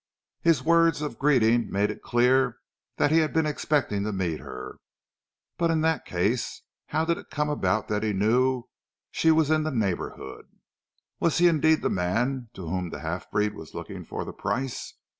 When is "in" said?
5.69-5.81, 9.51-9.61